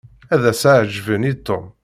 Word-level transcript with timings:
Ad 0.33 0.43
as-ɛejbeɣ 0.51 1.21
i 1.31 1.33
Tom. 1.47 1.65